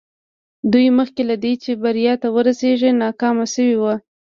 دوی 0.71 0.87
مخکې 0.99 1.21
له 1.29 1.35
دې 1.43 1.53
چې 1.63 1.71
بريا 1.83 2.13
ته 2.21 2.27
ورسېږي 2.35 2.91
ناکام 3.03 3.37
شوي 3.53 3.75
وو. 3.77 3.93